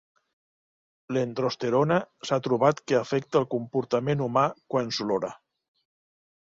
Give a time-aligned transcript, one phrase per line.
[1.17, 1.99] L'androsterona
[2.29, 5.35] s'ha trobat que afecta el comportament humà quan s'olora.